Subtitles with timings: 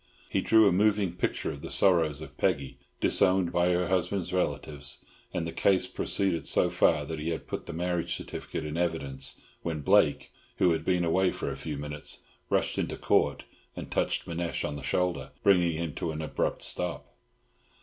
[0.31, 5.05] He drew a moving picture of the sorrows of Peggy, disowned by her husband's relatives
[5.31, 9.39] and the case proceeded so far that he had put the marriage certificate in evidence
[9.61, 12.17] when Blake, who had been away for a few minutes
[12.49, 13.43] rushed into Court
[13.75, 17.13] and touched Manasseh on the shoulder, bringing him to an abrupt stop.